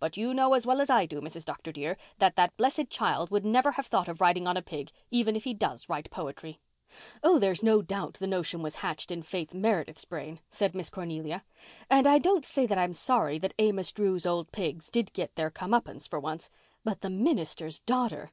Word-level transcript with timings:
But 0.00 0.16
you 0.16 0.32
know 0.32 0.54
as 0.54 0.66
well 0.66 0.80
as 0.80 0.88
I 0.88 1.04
do, 1.04 1.20
Mrs. 1.20 1.44
Dr. 1.44 1.70
dear, 1.70 1.98
that 2.18 2.34
that 2.36 2.56
blessed 2.56 2.88
child 2.88 3.30
would 3.30 3.44
never 3.44 3.72
have 3.72 3.84
thought 3.84 4.08
of 4.08 4.22
riding 4.22 4.46
on 4.48 4.56
a 4.56 4.62
pig, 4.62 4.90
even 5.10 5.36
if 5.36 5.44
he 5.44 5.52
does 5.52 5.86
write 5.86 6.10
poetry." 6.10 6.60
"Oh, 7.22 7.38
there's 7.38 7.62
no 7.62 7.82
doubt 7.82 8.14
the 8.14 8.26
notion 8.26 8.62
was 8.62 8.76
hatched 8.76 9.10
in 9.10 9.20
Faith 9.20 9.52
Meredith's 9.52 10.06
brain," 10.06 10.40
said 10.50 10.74
Miss 10.74 10.88
Cornelia. 10.88 11.44
"And 11.90 12.06
I 12.06 12.18
don't 12.18 12.46
say 12.46 12.64
that 12.64 12.78
I'm 12.78 12.94
sorry 12.94 13.38
that 13.38 13.52
Amos 13.58 13.92
Drew's 13.92 14.24
old 14.24 14.50
pigs 14.50 14.88
did 14.88 15.12
get 15.12 15.36
their 15.36 15.50
come 15.50 15.72
uppance 15.74 16.08
for 16.08 16.18
once. 16.18 16.48
But 16.82 17.02
the 17.02 17.10
minister's 17.10 17.80
daughter!" 17.80 18.30